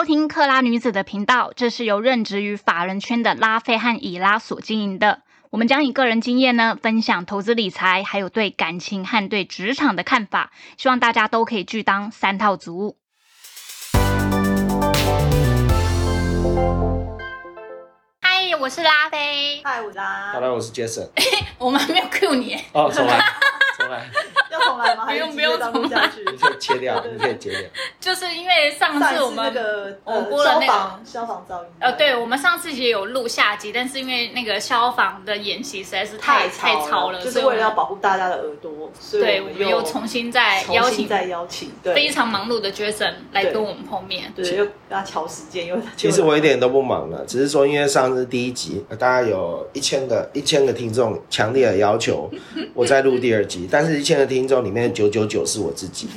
[0.00, 5.20] 收听克拉女子的频道，这是由任职于法人圈的拉菲和以拉所经营的。
[5.50, 12.96] 我们将以个人经验呢，分享投资理财，还有对感情和对职场的看法，希望大家都可以去当三套族。
[18.22, 19.60] 嗨，我是拉菲。
[19.62, 20.32] 嗨，我拉。
[20.32, 21.10] Hello，我是 Jason。
[21.58, 23.22] 我们还没有 Q 你，哦，重来，
[23.76, 24.39] 重来，要
[24.70, 25.06] 重来吗？
[25.10, 26.24] 不用还是直接当录下去。
[26.30, 27.60] 你可以切掉，你可以切掉。
[27.98, 31.68] 就是因为上次我们那个我播了那个防消防噪音。
[31.80, 44.32] 呃，对，我们上次也有录下集，但是因为那个消防的演习实在是太太太吵了，就是为了要所以我们保护大家的耳朵，所以对，我们我又重新再邀请再邀请，对，非常忙碌的 Jason 来跟我们碰面。
[44.34, 52.30] 对，又跟他调时间，又其实我一点都不忙了，只是说因为上次第一集呃大概有一千个一千个听众强烈的要求
[52.74, 56.08] 我在录第二集，但是一千个听众里面九九九是我自己，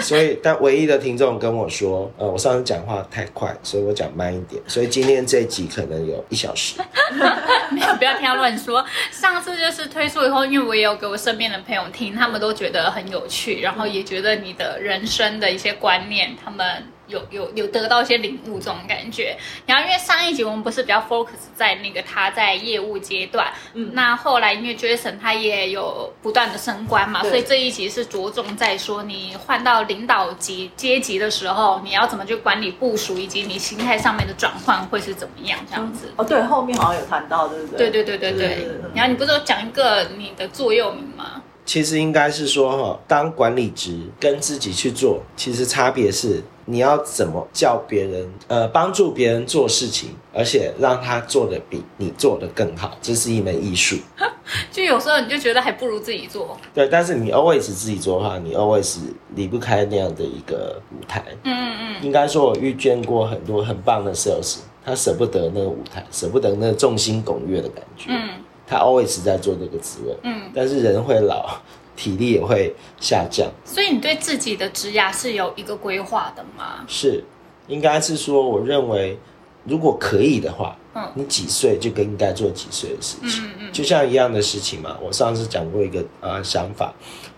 [0.00, 6.80] 所以但唯一的听众跟我说，呃，我上次讲话太快，所以我讲慢一点，所以今天这集可能有一小时。
[7.70, 8.84] 没有，不要听他乱说。
[9.10, 19.36] 上次就是推出以后，因为我也有给我身边的朋友听，他们都觉得很有趣，然后也觉得你的人生的一些观念，他们有有有得到一些领悟这种感觉。
[19.66, 36.12] 然后因为上一集我们不是比较 focus 在那个他在业务阶段，嗯那后来因为 Jason 他也有不断的升官嘛，所以这一集是着重在说你换到领导级阶级的时候，你要怎么去管理部署，以及你心态上面的转换会是怎么样这样子。
[36.16, 37.90] 哦，对，后面好像有谈到，对不对对？
[37.90, 38.90] 对对对对对对对。
[38.94, 41.42] 然后你不是有讲一个你的座右铭吗？
[41.64, 53.96] 其实应该是说哈，当管理职跟自己去做，其实差别是你要怎么叫别人，呃，帮助别人做事情，而且让他做的比你做的更好，这是一门艺术。
[54.70, 56.56] 就有时候你就觉得还不如自己做。
[56.74, 58.98] 对，但是你 always 自己做的话，你 always
[59.34, 61.22] 离不开那样的一个舞台。
[61.44, 62.04] 嗯嗯嗯。
[62.04, 68.10] 应该说，我遇见过很多很棒的 sales，他舍不得那个舞台，舍不得那个众星拱月的感觉。
[68.10, 68.28] 嗯
[68.68, 70.16] 他 always 在做这个职位。
[70.24, 71.56] 嗯，但是人会老，
[71.96, 73.50] 体力也会下降。
[73.64, 76.84] 所以你对自己的职涯是有一个规划的吗？
[76.86, 77.24] 是，
[77.66, 79.18] 应该是说，我认为
[79.64, 84.96] 如果可以的话，嗯你几岁就更应该做几岁的事情，嗯嗯就像一样的事情嘛。
[85.02, 86.94] 我上次讲过一个呃想法，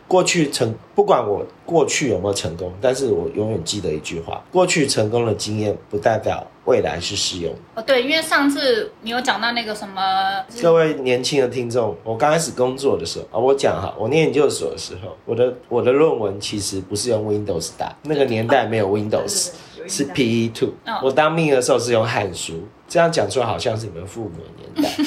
[0.09, 7.59] 过去成不管我过去有没有成功，但是我永远记得一句话：过去成功的经验不代表未来是适用的。
[7.75, 19.51] 哦对，因为上次你有讲到那个什么，各位年轻的听众，我刚开始工作的时候啊，我讲哈，我念研究所的时候，我的我的论文其实不是用 Windows 打，那个年代没有 Windows，
[19.87, 20.97] 是 PE two 嗯。
[21.03, 25.05] 我当兵的时候是用汉书，这样讲出来好像是你们父母的年代。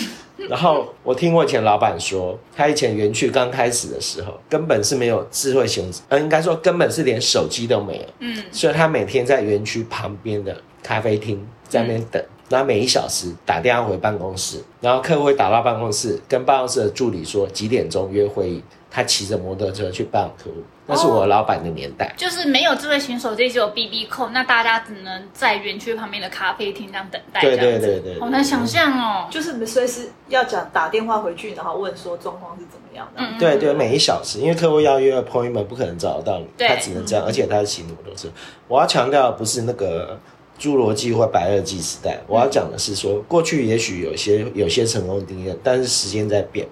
[0.51, 8.03] 然后我听我以前老板说，他以前园区刚开始的时候，根本是没有智慧型，呃，应该说根本是连手机都没有。
[8.19, 10.53] 嗯所以他每天在园区旁边的
[10.83, 20.57] 咖啡厅在那边等，然后每一小时打电话回办公室，然后客户会打到办公室，跟办公室的助理说几点钟约会议，他骑着摩托车去拜访客户。
[20.87, 22.13] 那是我老板的年代。
[22.17, 29.27] 就是没有智慧型手机，只有 BB 扣，那大家只能在园区旁边的咖啡厅这样等待，对对对对好难想象哦。
[29.31, 33.23] 就是你们随时要讲打电话回去，然后问说状况是怎么样的。
[33.23, 38.27] 嗯对对，每一小时，因为客户要约 appointment，不可能找得到你，他只能这样，而且他是骑摩托车。
[38.67, 40.19] 我要强调的不是那个
[40.61, 46.67] 侏罗纪或白垩纪时代，我要讲的是说，过去也许有些有些成功经验，但是时间在变，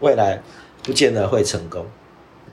[0.00, 0.42] 未来
[0.82, 1.86] 不见得会成功。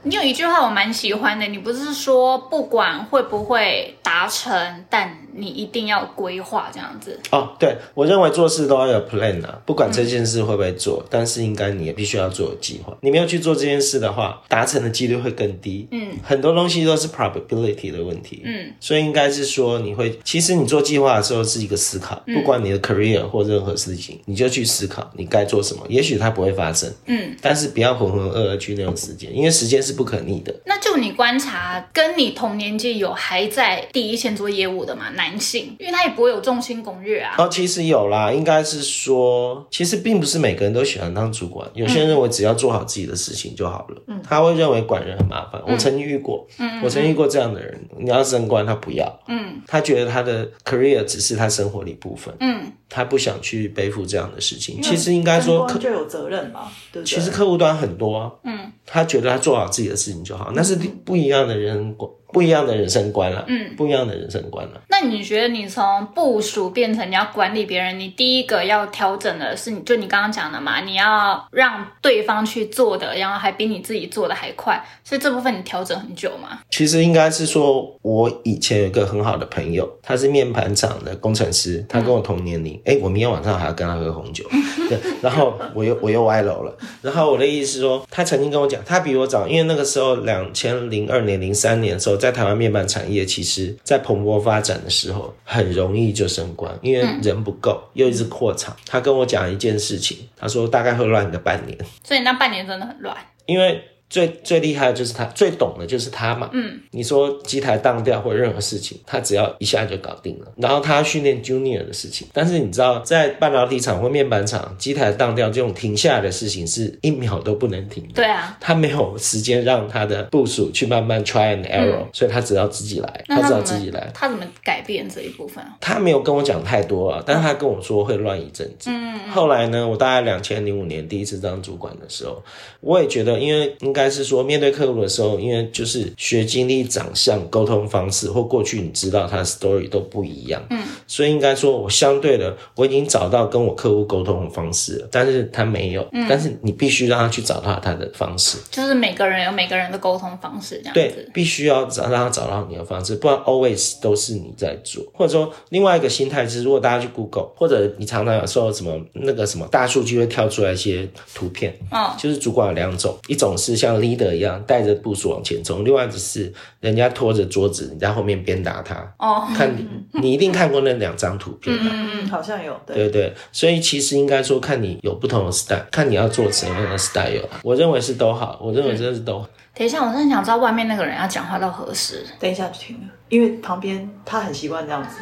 [0.04, 7.20] 你有一句话我蛮喜欢的，你不是说不管会不会达成，但你一定要规划这样子。
[7.32, 12.98] 哦，对，我认为做事都要有 plan 啊，不管这件事会不会做，但是应该你也必须要做有计划。
[13.02, 15.88] 你没有去做这件事的话，达成的几率会更低。
[15.92, 18.42] 嗯很多东西都是 probability 的问题。
[18.44, 25.84] 嗯所以应该是说，你会其实你做计划的时候是一个思考，不管你的 career 或任何事情，你就去思考你该做什么。
[25.88, 30.54] 也许它不会发生，嗯，但是不要浑浑噩噩去那种时间，因为时间是不可逆的。
[30.66, 37.36] 那就你观察，跟你同年纪有还在第一线做业务的嘛男性，因为他也不会有众星拱月啊。
[37.38, 45.62] 哦，其实有啦，应该是说，其实并不是每个人都喜欢当主管，有些人认为只要做好自己的事情就好了，嗯，他会认为管人很麻烦。
[45.68, 54.82] 我曾经遇过，嗯，我曾经遇过这样的人，你要升官他不要，嗯他觉得他的 career 只是他生活的一部分，嗯，他不想去背负这样的事情。
[54.82, 57.16] 其实应该说客就有责任嘛，对不对？
[57.16, 61.94] 其实客户端很多啊，嗯，他觉得他做好自己的事情就好，那是不一样的人
[62.34, 64.82] 不一样的人生观了，嗯，不一样的人生观了。
[64.90, 76.60] 那你觉得你从部署变成你要管理别人，你第一个要调整的是，你就你刚刚讲的嘛，你要让对方去做的，然后还比你自己做的还快，所以这部分你调整很久吗？
[76.70, 84.44] 其实应该是说，我以前有一个很好的朋友，他是面盘厂的工程师，他跟我同年龄，哎、我明天晚上还要跟他喝红酒，
[84.90, 98.76] 对，然后我又我又歪楼了，然后我的意思是说，他曾经跟我讲，他比我早，因为那个时候两千零二年、零三年的时候，在台湾面板产业其实在蓬勃发展的时候，很容易就升官，因为人不够，又一直扩厂。
[98.86, 103.16] 他跟我讲一件事情，他说大概会乱个半年，所以那半年真的很乱。
[103.46, 106.50] 因为最最厉害的就是他，最懂的就是他嘛。
[106.54, 110.52] 嗯，你说机台当掉或任何事情，他只要一下就搞定了。
[110.56, 118.14] 然后他要训练 junior 的事情，但是你知道，在半导体厂或面板厂，机台当掉这种停下来的事情是一秒都不能停的。
[118.14, 124.10] 对啊，他没有时间让他的部署去慢慢 try and error，、所以他只要自己来，他只那他怎好自己来。
[124.14, 125.76] 他怎么改变这一部分啊？
[125.82, 128.90] 他没有跟我讲太多啊，但是他跟我说会乱一阵子。
[128.90, 132.42] 嗯，后来呢，我大概两千零五年第一次当主管的时候，
[132.80, 140.62] 我也觉得，因为应该是说面对客户的时候，因为就是学经历、长相、沟通方式或过去你知道他的 story 都不一样。
[140.70, 146.08] 嗯，所以应该说我相对的，我已经找到跟我客户沟通的方式了，但是他没有。
[146.12, 148.60] 嗯，但是你必须让他去找到他的方式。
[148.70, 155.04] 就是每个人有每个人的沟通方式，这样对。，必须要找让他找到你的方式，不然 always 都是你在做。
[155.14, 168.96] 或者说，另外一个心态是，如果大家去 Google，或者你常常有时候什么那个什么大数据会跳出来一些图片，嗯，就是主管有两种，一种是像 leader 一样带着部署往前冲，另外一种是人家拖着桌子，你在后面鞭打他。
[169.18, 169.88] 哦，看你，
[170.22, 171.86] 你一定看过那两张图片吧？
[171.92, 177.60] 嗯，好像有，对，对对，所以其实应该说，看你有不同的 style，看你要做什么样的 style 啊。
[177.64, 179.48] 我认为是都好，我认为真的是都好。
[179.74, 182.26] 等一下，我真的想知道外面那个人要讲话到何时。
[182.40, 185.20] 等一下就停了，因为旁边他很习惯这样子，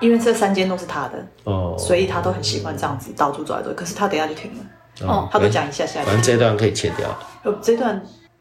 [0.00, 3.74] 因为这三间都是他的，哦，所以他都很习惯这样子到处走来走去。
[3.74, 4.64] 可是他等一下就停了，
[5.02, 6.02] 哦他都讲一下下。
[6.02, 7.08] 反正这段可以切掉。
[7.42, 8.00] 哦这段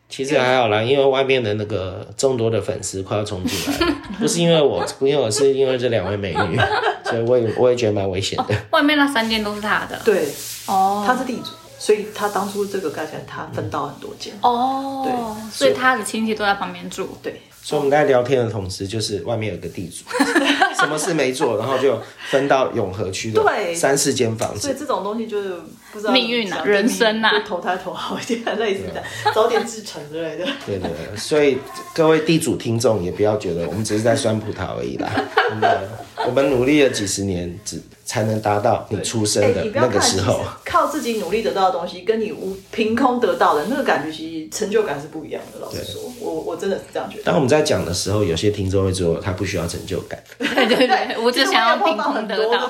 [0.09, 6.59] 其实还好啦，因为外面的那个众多的粉丝快要冲进来了， 不是因为我，不因为我是因为这两位美女，
[7.03, 8.53] 所以我也我也觉得蛮危险的。
[8.69, 9.99] 外面那三间都是他的。
[10.05, 10.27] 对，
[10.67, 11.49] 哦，他是地主，
[11.83, 14.33] 所以他当初这个盖起来，他分到很多间。
[14.41, 17.09] 哦，对所以他的亲戚都在旁边住。
[17.21, 20.05] 对，所以我们在聊天的同时，就是外面有个地主，
[20.79, 21.99] 什么事没做，然后就
[22.29, 23.43] 分到永和区的
[23.75, 24.61] 三四间房子。
[24.61, 25.57] 所以这种东西就是
[25.91, 29.03] 不知道命运啊人生啊投胎投好一点，类似的，
[29.35, 30.45] 早点制成之类的。
[30.65, 31.57] 对对对，所以
[31.93, 35.11] 各位地主听众也不要觉得我们只是在酸葡萄而已啦，
[35.51, 35.89] 我们
[36.27, 37.81] 我们努力了几十年，只
[38.13, 40.39] 才能达到你出生哎，的那个时候。
[40.63, 45.59] 靠自己努力得到的东西，跟你无凭空得到的那个感觉，其实成就感是不一样的。
[45.59, 47.23] 老实说，我我真的是这样觉得。
[47.23, 50.23] 当我们在讲的时候，有些听众会说 他不需要成就感。
[50.37, 52.69] 对对对，我只想要凭空得到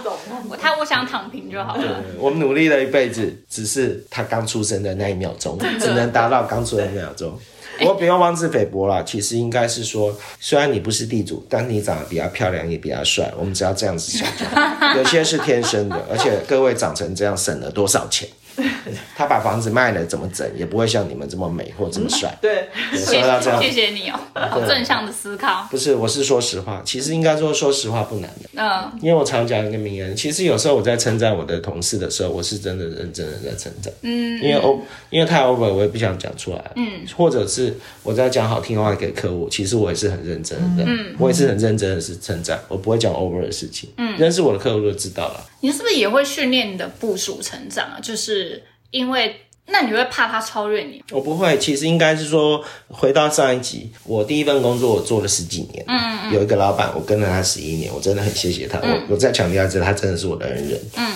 [0.58, 2.02] 他我想躺平就好了。
[2.18, 7.38] 我们努力了一辈子，只是他刚出生的那一秒钟，只能达到刚出生的那一秒钟。
[7.80, 13.32] 不过不用妄自菲薄啦，其实应该是说，虽然你不是地主，但是你长得比较漂亮，也比较帅。
[13.38, 14.28] 我们只要这样子想。
[14.98, 18.28] 有些是天生的，而且各位长成这样省了多少钱？
[19.16, 22.36] 他把房子卖了怎么整，也不会像你们这么美或这么帅。
[22.42, 25.68] 对，说到这样谢，谢你哦，好正向的思考。
[25.72, 26.82] 不是，我是说实话。
[26.86, 28.50] 其实应该说，说实话不难的。
[28.56, 33.94] 嗯，因为我常讲一个名言，其实有时候我在称赞我的同事的时候，我是真的认真的在称赞。
[34.02, 34.80] 嗯，因为 o
[35.10, 36.72] 因为太 over，我也不想讲出来。
[36.76, 40.84] 嗯，或者是我在讲好听话给客户，其实我也是很认真的。
[40.86, 43.90] 嗯，我也是很认真的是称赞，我不会讲 over 的事情。
[43.98, 45.46] 嗯，认识我的客户就知道了。
[45.62, 47.98] 你是不是也会训练你的部署成长啊？
[48.02, 48.43] 就是
[48.92, 49.36] 因为
[49.68, 51.02] 那你会怕他超越你？
[51.12, 58.80] 我不会，其实应该是说，回到上一集，我第一份工作我做了十几年，嗯有一个老板，我跟了他十一年，我真的很谢谢他。
[58.80, 60.80] 我我再强调一次，他真的是我的恩人。
[60.96, 61.14] 嗯，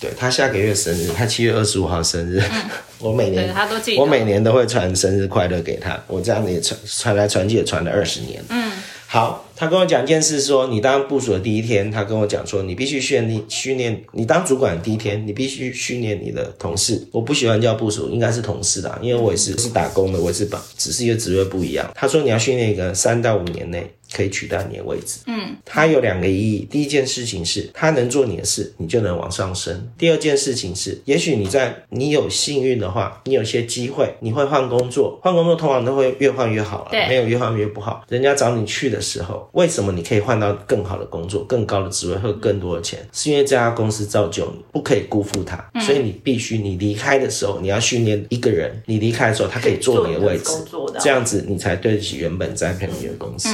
[0.00, 2.42] 对他下个月生日，他七月二十五号生日，
[2.98, 3.54] 我每年
[3.98, 8.42] 我每年都会传生日快乐给他，我这样子也传传来传去也传了二十年。
[8.48, 8.72] 嗯，
[9.12, 17.08] 好，他跟我讲一件事说你当部署的第一天，他跟我讲说，你必须训练训练，你当主管的第一天，你必须训练你的同事。
[17.10, 21.90] 我不喜欢叫部署，应该是同事啦，因为我也是是打工的，我也是把只是一个职位不一样。
[21.96, 25.20] 他说你要训练一个三到五年内可以取代你的位置。
[25.26, 26.66] 嗯，它有两个意义。
[26.70, 29.88] 第一件事情是，它能做你的事，你就能往上升。
[29.96, 38.04] 第二件事情是，也许你在你有幸运的话，你有些机会，你会换工作，换工作通常都会越换越好了，对没有越换越不好。
[38.08, 42.98] 人家找你去的时候，为什么你可以换到更好的工作、更高的职位或更多的钱？
[43.12, 50.52] 是因为这家公司造就你，不可以辜负它，所以你必须你离开的时候，你要训练一个人，你离开的时候，他可以坐你的位置
[51.00, 53.48] 这样子你才对得起原本栽培你的公司。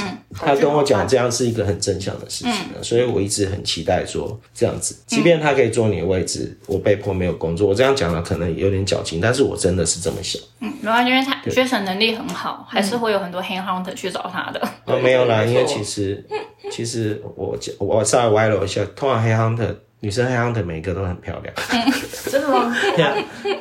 [0.47, 10.41] 他跟我讲，这样是一个很正向的事情的，所以我一直很期待说这样子，即便他可以坐你的位置，我被迫没有工作，我这样讲了可能有点矫情，但是我真的是这么想。
[10.61, 14.61] 嗯，没关系，因为他 Jason 能力很好，还是会有很多 hand hunter 去找他的。
[14.85, 16.25] 哦，没有啦，因为其实
[16.71, 19.75] 其实我讲我稍微歪了一下，通常黑 hunter
[20.07, 21.53] 女生黑 hunter 每一个都很漂亮，
[22.31, 22.73] 真的吗？
[22.95, 23.13] 对啊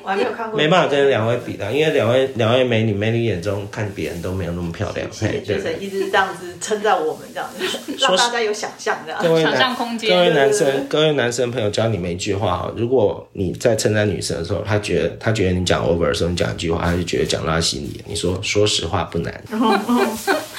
[0.05, 5.05] 我还没有看过，没办法跟两位比的，因为两位两位美女美女眼中看别人都没有那么漂亮。
[5.11, 7.65] 谢谢嘿对 Jason 一直这样子称赞我们，这样子
[7.99, 9.21] 让大家有想象这样。
[9.21, 18.01] 想各位男象空间各位男对对对生，各位男生朋友，教你们一句话哈，如果你在称赞女生的时候，她觉得他觉得你讲 over 的时候，你讲一句话，她就觉得讲到他心里。
[18.07, 19.43] 你说说实话不难，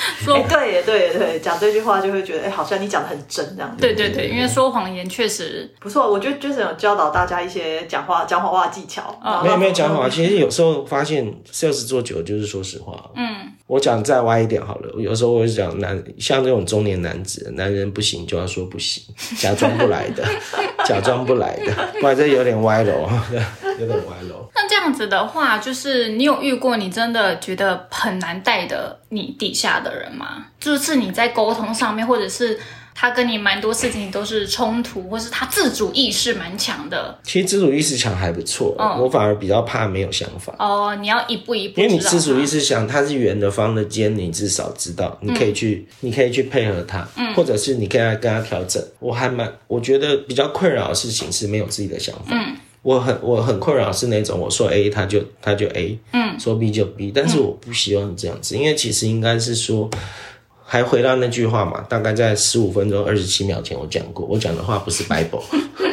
[0.23, 3.81] 说哎，对耶，对耶，对耶，讲这句话就会觉得，哎，好像你讲的很真这样子。
[3.81, 9.03] 对对对，因为说谎言确实，不错，我觉得 Jason 有教导大家一些讲话讲谎话技巧。
[9.21, 10.09] 啊没有没有讲谎话。
[10.09, 13.11] 其实有时候发现 sales 做久了就是说实话。
[13.15, 19.03] 嗯，我讲再歪一点好了，有时候我会讲男，像这种中年男子，男人不行就要说不行，
[19.37, 20.23] 假装不来的，
[20.85, 23.09] 假装不来的，不然这有点歪楼，
[23.79, 24.46] 有点歪楼。
[24.59, 30.47] 那这样子的话，就是你有遇过你真的觉得很难带的你底下的人吗？
[30.59, 32.59] 就是你在沟通上面，或者是
[32.95, 40.51] 他跟你蛮多事情都是冲突，或是他自主意识蛮强的其实自主意识强还不错，嗯我反而比较怕没有想法。
[40.57, 48.83] 哦，你要一步一步因为你自主意他识想他是圆的、方的、尖，你至少知道，你可以去，你可以去配合它，或者是你可以跟他调整。
[48.97, 52.35] 我还蛮，我觉得比较困扰的事情是没有自己的想法。
[52.87, 59.89] 我很我很困扰是那种我说 A 他就他就 A，嗯，说 B 就 B，但是我不希望这样子，因为其实应该是说。
[60.69, 65.41] 还回到那句话嘛，大概在十五分钟二十七秒前我讲过，我讲的话不是 Bible。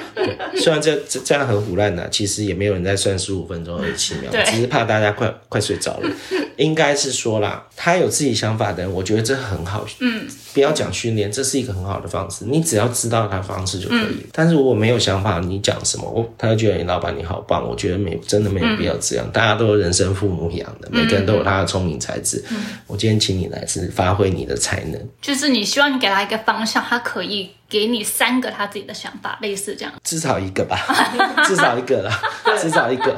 [0.64, 6.10] 对，虽然这这这样很胡乱的，其实也没有人在算十五分钟二十七秒，对只是怕大家快快睡着了。
[6.56, 9.84] 应该是说啦，他有自己想法的人，我觉得这很好。
[9.98, 14.28] 嗯，不要讲训练，这是一个很好的方式，你只要知道他的方式就可以了。
[14.32, 19.28] 但是如果没有想法，你讲什么，我他就觉得你老板你好棒，我觉得没真的没有必要这样。
[19.32, 22.44] 大家都是人生父母养的，每个人都有他的聪明才智。
[22.86, 25.08] 我今天请你来是发挥你的才能。
[25.20, 29.92] 就是你希望你给他一个方向，他可以给你三个他自己的想法，类似这样。
[30.04, 30.78] 至少一个吧，
[31.44, 32.10] 至少一个了，
[32.58, 33.14] 至少一个。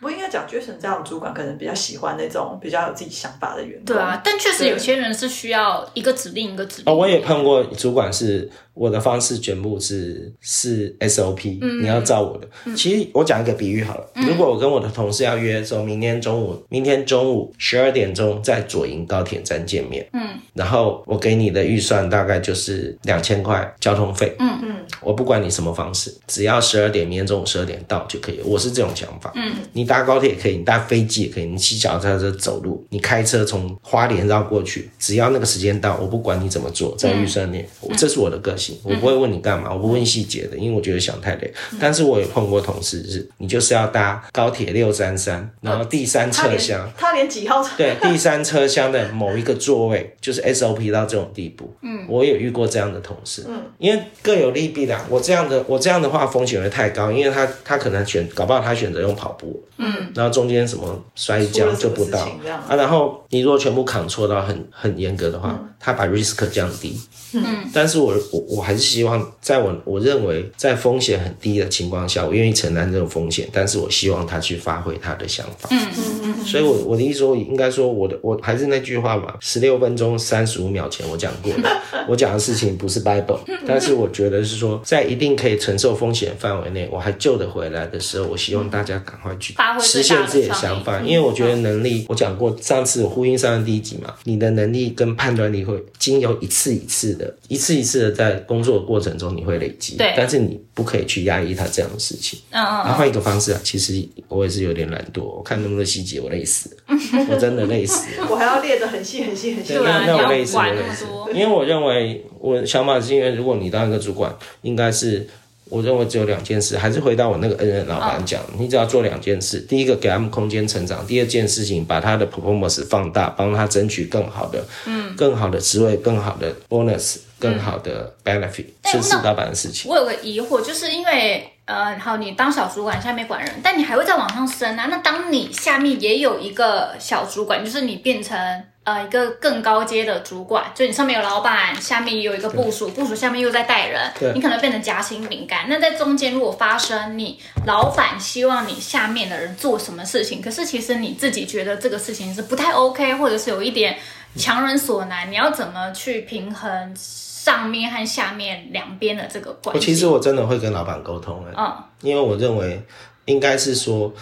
[0.00, 3.84] 不应该讲 Jason 这样的主管，可能比较喜欢那种比较有自己想法的员工。
[3.84, 6.92] 对啊，但确实有些人是需要一个指令一个指令。
[6.92, 12.74] 哦，我也碰过主管是我的方式全部是是 SOP，、你要照我的。
[12.76, 24.56] 其实我讲一个比喻好了，如果我跟我的同事要约说明天中午，明天中午十二点钟在左营高铁站见面，嗯，然后我给你的预算大概就是两千块交通费，嗯。
[24.62, 28.44] 嗯，我不管你什么方式，只要十二点明天中午十二点到就可以了。
[28.46, 41.52] 我是这种想法，嗯，你搭高铁也可以，你搭飞机也可以，你骑脚踏车走路，你开车从花莲绕过去，只要那个时间到，我不管你怎么做，在预算内，我这是我的个性，我不会问你干嘛，我不问细节的，因为我觉得想太累。
[41.80, 46.90] 但是我也碰过同事是，你就是要搭高铁六三三，然后第三车厢。
[46.96, 47.70] 他连几号车？
[47.76, 51.72] 对，第三车厢的某一个座位， 就是 SOP 到这种地步。
[51.82, 53.44] 嗯，我有遇过这样的同事。
[53.48, 55.04] 嗯，因为各有利弊啦。
[55.08, 59.62] 我这样的，我这样的话风险会太高，因为他他可能选，搞不好他选择用跑步。
[59.78, 62.20] 嗯，然后中间什么摔跤就不到
[62.68, 62.74] 啊。
[62.76, 66.98] 然后你如果全部扛错到很很严格的话，他把 risk 降低。
[67.32, 75.68] 嗯，但是我我我还是希望，在我我认为在风险很低的情况下，我愿意承担这种风险，但是我希望他去发挥他的想法。
[75.70, 81.68] 嗯嗯嗯所以我，我的意思说，应该说，我的我还是那句话嘛，十六分钟三十五秒前我讲过的，
[82.08, 102.38] 我讲的事情不是 Bible， 但是我觉得是说，在一定可以承受风险范围内，我还救得回来的时候，我希望大家赶快去实现自己的想法，因为我觉得能力，我讲过，上次我呼应上的第一集嘛，你的能力跟判断力会经由一次一次的、一次一次的在工作的过程中你会累积，对但是你不可以去压抑他这样的事情。
[102.50, 106.98] 嗯嗯然后换一个方式啊，其实我也是有点懒惰，我看那么多细节，我累死了，
[107.30, 108.26] 我真的累死了。
[108.30, 109.74] 我还要列的很细很细很细。
[109.82, 111.32] 那你我类似要管那我类似么多。
[111.32, 115.26] 因为我认为我的想法是因为，如果你当一个主管，应该是
[115.68, 129.90] 我认为只有两件事，还是回到我那个恩人老板讲，你只要做两件事，第一个给他们空间成长，第二件事情把他的 performance 放大，帮他争取更好的，嗯，更好的职位，更好的 bonus，更好的 benefit，、是是老板的事情。
[129.90, 134.86] 我有个疑惑，就是因为呃，好，你当小主管下面管人，但你还会再往上升啊。
[134.88, 138.38] 那当你下面也有一个小主管，就是你变成
[138.86, 145.66] 呃一个更高阶的主管，就你上面有老板，下面也有一个部署，部署下面又在带人，你可能变成夹心饼干。
[145.68, 153.98] 那在中间如果发生你老板希望你下面的人做什么事情，可是其实你自己觉得这个事情是不太 OK，或者是有一点
[154.36, 159.78] 强人所难，你要怎么去平衡上面和下面两边的这个关系？
[159.78, 161.76] 我其实我真的会跟老板沟通哎、嗯。
[162.02, 162.80] 因为我认为
[163.24, 164.12] 应该是说，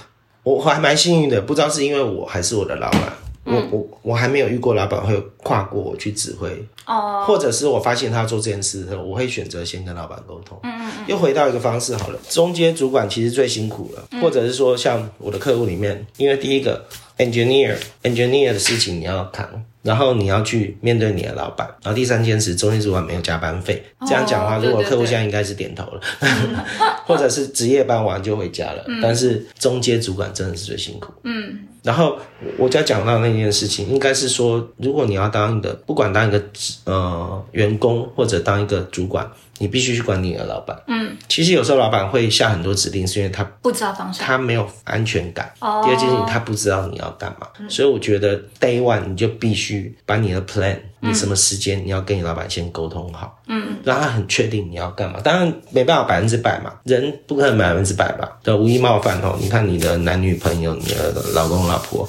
[0.43, 3.13] 我还蛮幸运的，不知道是因为我还是我的老板，
[3.45, 6.51] 我我我还没有遇过老板会跨过我去指挥，
[6.87, 10.59] 哦，或者是我发现他做这件事的时候，我会选择先跟老板沟通。
[10.63, 11.05] 嗯嗯嗯。
[11.07, 16.85] 又回到一个方式好了，中间主管其实最辛苦了，或者是说像我的客户里面，因为第一个
[17.19, 19.65] engineer engineer 的事情你要扛。
[19.85, 23.85] 然后你要去面对你的老板，然后第三件事，中间主管没有加班费。
[24.07, 26.01] 这样讲的话，如果客户现在应该是点头了，
[27.05, 28.83] 或者是值夜班完就回家了。
[29.03, 31.13] 但是中间主管真的是最辛苦。
[31.25, 32.17] 嗯，然后
[32.57, 36.43] 我就要讲到那件事情，应该是说，如果你要当一个，不管当一个
[36.85, 39.31] 呃员工或者当一个主管，
[39.65, 40.79] 你必须去管你的老板。
[40.89, 44.27] 嗯，其实有时候老板会下很多指令，是因为他不知道方向。
[44.27, 45.51] 他没有安全感。
[45.61, 55.19] 哦第二件事情，他不知道你要干嘛，所以我觉得 day one 你就必须把你的 plan，你什么时间你要跟你老板先沟通好，嗯，让他很确定你要干嘛。
[55.25, 59.35] 当然没办法百分之百嘛，人不可能百分之百吧，对，无意冒犯哦。
[59.41, 62.07] 你看你的男女朋友、你的老公老婆。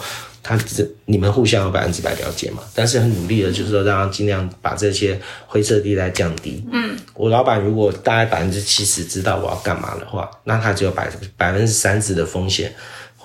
[0.47, 2.61] 他只你们互相有百分之百了解嘛？
[2.75, 6.63] 但是很努力的，就是说让他尽量把这些灰色地带降低。
[6.71, 12.71] 嗯，我老板如果大概百分之七十知道我要干嘛的话，那他只有百百分之三十的风险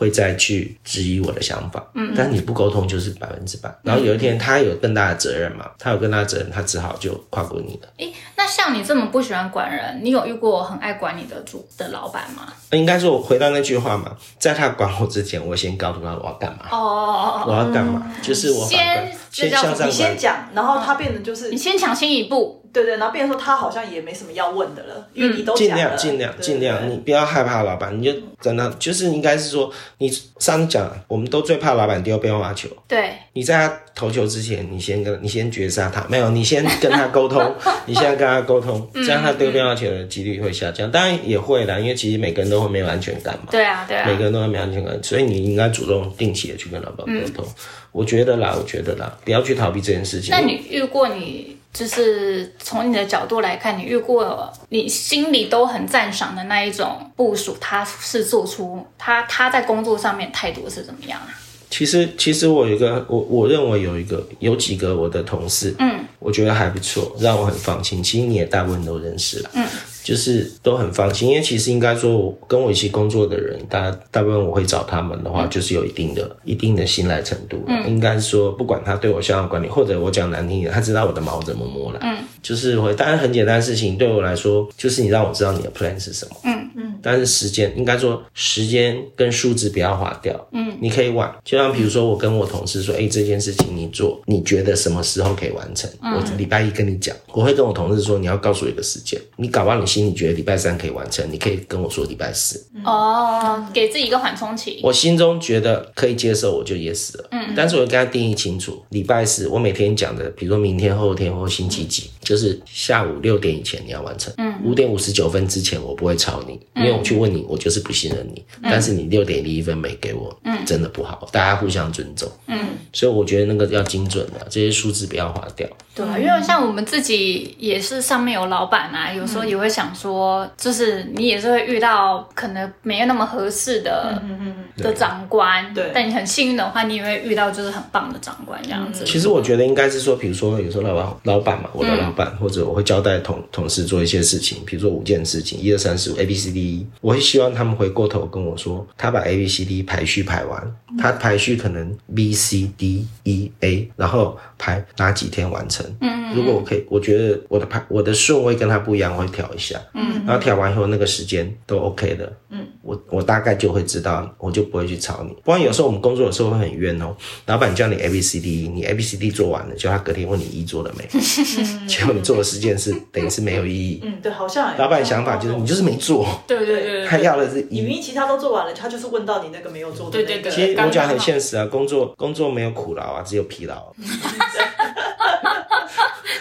[0.00, 1.84] 会再去质疑我的想法。
[1.94, 3.70] 嗯，但你不沟通就是百分之百。
[3.82, 7.88] 然后有一天他有更大的责任嘛，他有更大的责任，他只好就跨过你了。
[7.98, 12.50] 诶，那像你这么不喜欢管人，你有遇过很爱管你的主的老板吗？
[12.70, 20.16] 应该是，我回到那句话嘛，在他管我之前，我先告诉他我要干嘛，哦哦我要干嘛，就是我先先向上管你先。
[20.16, 30.08] 讲，然后他变得就是你先抢先一步，对对，然后变成说他好像也没什么要问的了，因为你都尽量尽量对尽量，你不要害怕老板，你就真的就是应该是说，你
[30.38, 32.68] 上次讲，我们都最怕老板丢变化球。
[32.86, 37.54] 对，你在他投球之前，你先跟你先绝杀他，没有，你先跟他沟通，
[37.86, 40.90] 你现在跟他沟通，这样他丢变化球的几率会下降。
[40.90, 43.48] 当然也会啦，因为其实每个人都会没有安全感嘛。
[43.50, 47.44] 对啊，对啊每，个人都会没有安全感，所以你应该主动定期的去跟老板沟通。
[47.92, 50.30] 我觉得啦，我觉得啦，不要去逃避这件事情。
[50.30, 61.28] 那你遇过你就是从你的角度来看，你遇过你心里都很赞赏的那一种部署，他是做出他他在工作上面态度是怎么样啊？
[61.70, 68.02] 其实，其实我有一个，我我认为有一个，有几个我的同事，嗯，我觉得还不错，让我很放心。
[68.02, 69.64] 其实你也大部分都认识了，嗯，
[70.02, 71.28] 就是都很放心。
[71.30, 77.62] 因为其实应该说，我跟我一起工作的人，大大部分我会找他们的话，就是有一定的、一定的信赖程度。
[77.66, 82.94] 嗯，应该说，不管他对我相关管理，或者我讲难听一点，他知道我的毛怎么摸了，嗯，就是会。
[82.94, 86.94] 当然很简单的事情，对我来说，就是你让我知道你的 plan 是什么，嗯嗯。
[87.02, 91.34] 但是时间应该说，时间跟数字不要划掉，嗯，你可以晚。
[91.44, 95.90] 就像比如说，我跟我同事说，哎、这件事情你做，你觉得什么时候可以完成？
[96.02, 99.18] 我礼拜一跟你讲，我会跟我同事说，你要告诉我一个时间。
[99.36, 102.64] 你搞不好你心里觉得礼拜三可以完成，你可以跟我说礼拜四。
[102.84, 104.78] 哦，给自己一个缓冲期。
[104.84, 107.28] 我心中觉得可以接受，我就 yes 了。
[107.32, 114.32] 嗯，但是我跟他定义清楚，礼拜四我每天讲的，比如说明天、后天或星期几，就是下午六点以前你要完成。
[114.36, 118.44] 嗯，五点五十九分之前我不会吵你，因为我去问你，我就是不信任你。
[118.62, 122.30] 但是你六点零一分没给我，嗯，真的不好，大家互相尊重。
[122.46, 122.58] 嗯，
[122.92, 125.66] 所以我觉得那个要精准的，这些数字不要划掉。
[125.94, 139.04] 对啊，因为像我们自己也是上面有老板啊，有时候也会想说，就是你也是会遇到可能没有那么合适的、嗯的长官，对但你很幸运的话，你也会遇到就是很棒的长官这样子。
[139.04, 155.84] 其实我觉得应该是说，比如说有时候老板老板嘛，我的老板、或者我会交代同同事做一些事情，比如说五件事情，一二三四五 A B C D E，我会希望他们回过头跟我说，他把 A B C D 排序排完，他排序可能 B C D E A，然后排哪几天完成。
[156.00, 159.69] 嗯如果我可以，我觉得我的排我的顺位跟他不一样，我会调一下。
[159.94, 162.32] 嗯，然后调完以后那个时间都 OK 的。
[162.50, 165.36] 嗯，我我大概就会知道，我就不会去吵你。
[165.44, 167.14] 不然有时候我们工作的时候会很冤哦，
[167.46, 171.06] 老板叫你 A B C D，你 A B C D 做完了，结果他隔天问你一做了没，
[171.86, 174.00] 结果你做的十件事 等于是没有意义。
[174.02, 180.10] 嗯，对，好像老板想法就是你就是没做，对对对他对，要的是一你明明其他都做完了，他就是问到你那个没有做。
[180.10, 183.92] 对对对其实刚我讲很现实啊，工作工作没有苦劳啊，只有疲劳。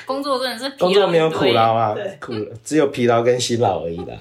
[0.06, 4.16] 工作真的是疲劳工作没有苦劳啊，苦只有疲劳跟辛劳而已啦。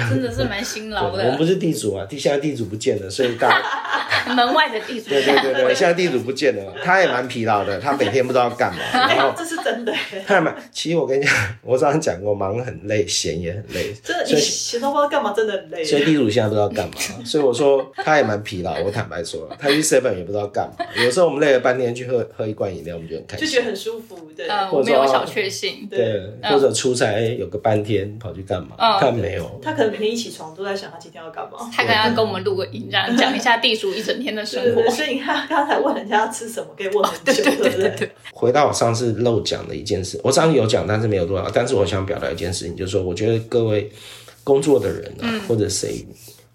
[0.08, 1.48] 真的是蛮辛劳的我们不。
[1.48, 3.64] 是地主啊，地现在地主不见了，所以大家
[4.34, 9.94] 门外的地主，对对对对， 现在地主不见了，他也蛮疲劳的，他每天不知道干嘛，然后哎这是真的，
[10.26, 10.54] 他也蛮。
[10.70, 11.32] 其实我跟你讲，
[11.62, 15.82] 我早上讲过，忙很累，闲也很累，真的，你闲到不知道干嘛，真的很累。
[15.82, 18.78] 所以地主现在不知道干嘛，所以我说他也蛮疲劳。
[18.84, 20.84] 我坦白说，他去 seven 也不知道干嘛。
[21.02, 23.46] 有时候我们累了半天去喝喝一罐饮料，我们就很开心。
[23.46, 24.46] 就觉得很舒服，对。
[24.46, 25.88] 呃，或者说我没有小确幸。
[25.88, 28.76] 对，或者出差哎有个半天跑去干嘛？
[28.78, 29.60] 嗯他没有。
[29.62, 31.58] 他可能每天一起床都在想他今天要干嘛。
[31.74, 34.90] 他可能要跟我们录个音，这样讲一下地主一整天的生活对对对，。
[34.96, 38.10] 所以你看刚才问人家要吃什么，可以问很久，对不对？
[38.32, 41.50] 回到我上次漏讲的一件事，我上次有讲，但是没有多少。
[41.50, 43.90] 但是我想表达一件事情，就是说，我觉得各位
[44.44, 46.06] 工作的人啊，嗯或者谁，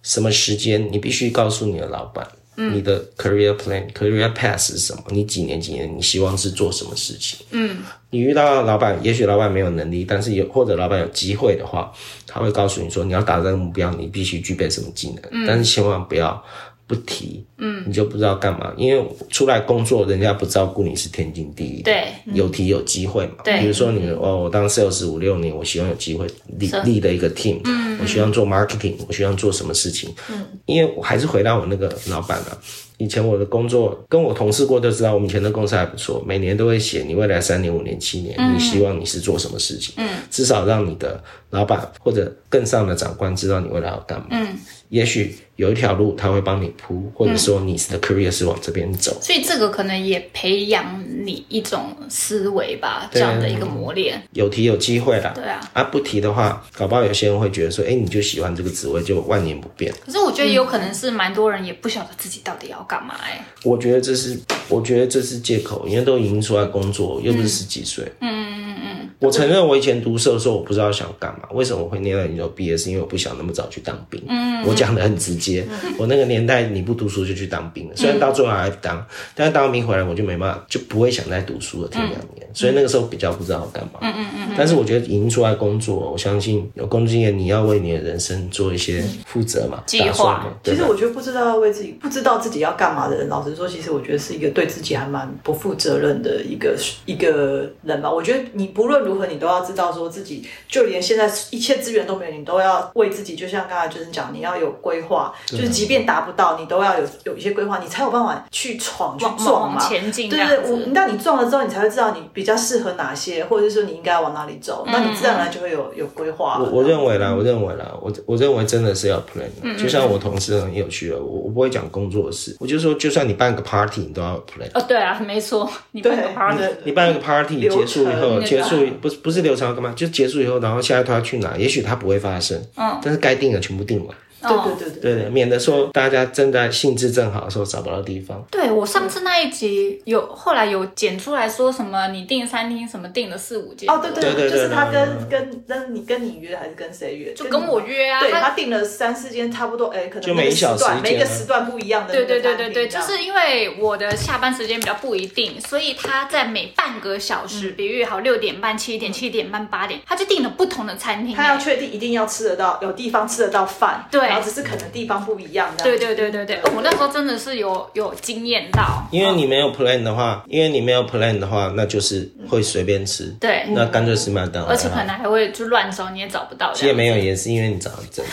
[0.02, 5.04] 什么时间你必须告诉你的老板，嗯你的 career plan、career path 是什么？
[5.10, 7.40] 你几年几年，你希望是做什么事情？
[7.52, 7.78] 嗯，
[8.12, 11.92] 你遇到老板，也许老板没有能力，但是有或者老板有机会的话，
[12.28, 16.44] 他会告诉你说，你要达到这个目标，你必须具备什么技能，嗯但是千万不要。
[16.86, 21.92] 不提，嗯，你就不知道干嘛，因为出来工作，人家不照顾你是天经地义的。
[21.92, 23.36] 对，有提有机会嘛。
[23.44, 23.60] 对。
[23.60, 26.28] 比如说你哦，我当 sales 五六年，我希望有机会
[26.60, 32.58] 立立的一个 team，嗯，我希望做 marketing，我希望做什么事情，嗯，因为我还是回到我那个老板啊。
[32.98, 44.56] 以前我的工作跟我同事过都知道，我们以前的公司还不错，每年都会写你未来三年、五年、七年，你希望你是做什么事情，嗯，至少让你的老板或者更上的长官知道你未来要干嘛，嗯，
[44.90, 54.22] 也许有一条路他会帮你铺，或者说你的 career 是往这边走，所以这个可能也培养你一种思维吧，这样的一个磨练。
[54.34, 55.32] 有提有机会啦。
[55.36, 59.94] 对啊，啊，不提的话，搞不好有些人会觉得说，哎，你就喜欢这个职位，就万年不变。
[60.06, 68.04] 可是我觉得有可能是蛮多人也不晓得自己到底要干嘛哎、我觉得这是，我觉得这是借口，因为都已经出来工作，又不是十几岁。
[68.22, 69.10] 嗯嗯嗯。
[69.20, 71.48] 我承认，我以前读社的时候，我不知道想干嘛。
[71.54, 72.78] 为什么我会念到研究毕业？
[72.78, 74.22] 是因为我不想那么早去当兵。
[74.28, 74.64] 嗯。
[74.66, 75.66] 我讲的很直接，
[75.98, 82.48] 我那个年代你不读书就去当兵了，虽然到最后还当，但是当兵回来我就没办法，就不会想再读书了，听两年。
[82.54, 84.00] 所以那个时候比较不知道干嘛。
[84.02, 84.56] 嗯嗯嗯。
[84.58, 98.12] 但是我觉得已经出来工作，我相信有工作经验，你要为你的人生做一些负责嘛，计划打算嘛对其实我觉得不知道要为自己不知道自己要干嘛的人，老实说，其实我觉得是一个对自己还蛮不负责任的一个一个人吧。
[98.12, 109.80] 我觉得你不论如何，你都要知道说自己，就连现在一切资源都没有，你都要为自己，就像刚才就是讲，你要有规划，就是即便达不到，你都要有有一些规划，你才有办法去闯去往撞嘛。
[109.80, 116.60] 前进这对对，我那你撞了之后，你才会知道你比较适合哪些，或者是说你应该往哪里走，那你自然而然就会有有规划。
[116.60, 119.78] 我我认为啦，我认为啦，我我认为真的是要 plan 嗯。
[119.78, 124.70] 就像我同事很有趣的，我我不会讲工作的事，我就说，就算你办个 party，你都要 plan。
[124.74, 129.92] 哦，对啊，没错，你办个 party，对你办一个 party 结束以后，结束不是不是流程要干嘛？
[129.94, 131.58] 就结束以后，然后下一套要去哪？
[131.58, 134.16] 也许它不会发生，嗯，但是该定的全部定完，
[134.50, 138.44] 对对对对对对，免得说大家正在兴致正好的时候找不到地方。
[138.52, 147.34] 对我上次那一集有后来有剪出来说什么，你订餐厅什么订了四五间哦，对对对就是他跟跟跟那你跟你约还是跟谁约？
[147.34, 152.26] 就跟我约啊，对他他订了三四间，差不多，哎，可能就每一小时每个时段一个时段不一样的对。
[152.26, 161.36] 对对对对，就是因为我的下班时间比较不一定，所以他在每半个小时，比喻好六点半、七点、七点半、八点，他就订了不同的餐厅。
[161.36, 174.70] 他要确定一定要吃得到，有地方吃得到饭，对然后只是可能地方不一样，对对对对对，我那时候真的是有有惊艳到，因为你没有 plan 的话，因为你没有 plan 的话，那就是会随便吃，对，那干脆吃麦当劳。
[174.70, 176.72] 而且可能还会就乱找你也找不到。
[176.74, 178.26] 其实没有，也是因为你长得正，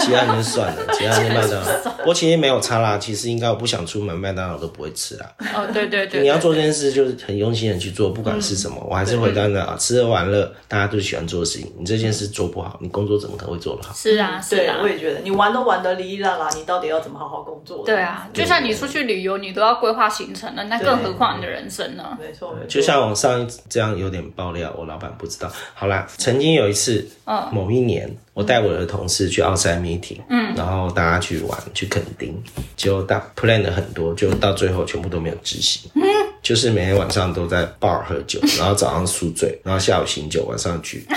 [0.00, 1.92] 其他人就算了，其他人就麦当劳。
[2.06, 5.26] 我其实没有差啦，其实应该我不想出门，麦当劳都不会吃啦。
[5.54, 11.72] 哦，对对对， 你要做这件事，就是很用心的去做，不管是什么，我还是回到那啊，吃喝玩乐，大家都喜欢做的事情。
[11.78, 13.94] 你这件事做不好，你工作怎么可能会做得好？
[13.94, 17.82] 是啊是，啊我，也觉得你完玩都玩得哩哩啦啦，你到底要怎么好好工作？
[17.86, 22.04] 对啊，就像你出去旅游，你都要规划行程了，那更何况你的人生呢？
[22.20, 25.50] 没错，就像我上一次这样有点爆料，我老板不知道。
[25.72, 32.38] 好啦，曾经有一次，嗯某一年，我带我的同事去奥赛 meeting，嗯，然后大家去玩，去垦丁，
[32.76, 35.90] 结果大 plan 了很多，就到最后全部都没有执行。
[35.94, 36.02] 嗯，
[36.42, 41.06] 就是每天晚上都在 bar 喝酒，然后早上宿醉，然后下午醒酒，晚上去。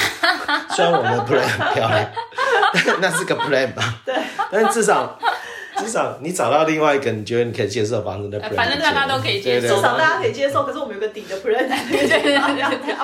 [0.76, 2.12] 虽然我们的 plan 很漂亮，
[2.53, 2.53] 但
[3.02, 3.96] 那是个 plan 吧？
[4.06, 4.16] 对，
[4.52, 5.18] 但至少。
[5.78, 10.64] 至少你找到另外一个你觉得你可以接受的方式，那 plan 反正大家都可以接受至少大家可以接受。
[10.64, 11.68] 可是我们有个底的 plan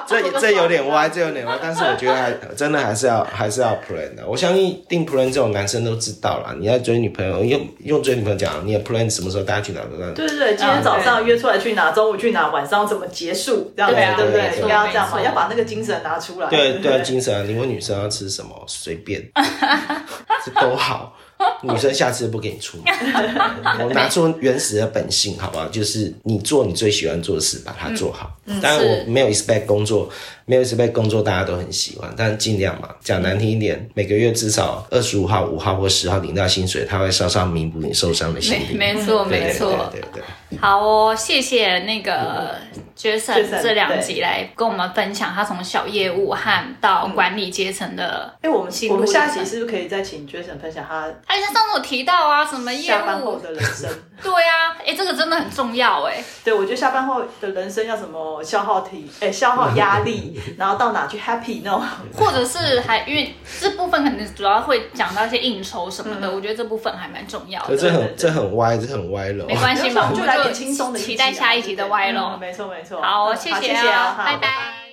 [0.07, 4.23] 这这 有点歪，这有点歪，但是我觉得还真的还是要还是要 plan 的。
[4.27, 6.55] 我相信定 plan 这种男生都知道啦。
[6.57, 10.11] 你要追女朋友，用用追女朋友讲，你的 plan 什么时候大家去哪个？
[10.13, 16.47] 对对对，今天早上约出来去哪，中午去哪，晚上怎么结束，这样子对不对应该要这样嘛，要把那个精神拿出来。
[16.47, 17.43] 不对对，精神啊！
[17.47, 19.21] 你问女生要吃什么，随便，
[20.45, 21.13] 这都好。
[21.63, 22.93] 女生下次不给你出门，
[23.83, 25.67] 我拿出原始的本性，好不好？
[25.69, 28.31] 就是你做你最喜欢做的事，把它做好。
[28.61, 30.09] 当然是我没有 expect 工作，
[30.45, 32.89] 没有 expect 工作大家都很喜欢，但尽量嘛。
[33.03, 38.77] 讲难听一点，每个月至少二十五号、五号或十号领到薪水，它会稍稍弥补你受伤的心没灵。
[38.77, 40.48] 没错对没错，对对对对。
[40.57, 42.55] 好哦，谢谢那个
[42.97, 48.33] Jason 这两集来跟我们分享他从小业务和到管理阶层的。
[48.41, 53.39] 哎，我们我们下集是不是可以再请 Jason 分享他哎，他上次有提到啊，什么业下班后务？
[53.39, 53.89] 的人生？
[54.21, 56.21] 对啊，哎，这个真的很重要哎。
[56.43, 61.81] 对，我觉得下班后的人生要什么消耗体，哎，消耗压力， 然后到哪去 happy 那种。
[62.17, 67.67] 或者是还因为这部分可能主要会讲到一些应酬什么的，我觉得这部分还蛮重要的。
[67.67, 69.45] 可是这很这很歪，这很歪了。
[69.45, 72.37] 没关系嘛，我们就来 点轻松的期待下一集的歪嗯喽。
[72.39, 73.01] 没错没错。
[73.01, 74.88] 好，嗯谢谢谢谢啊，拜拜。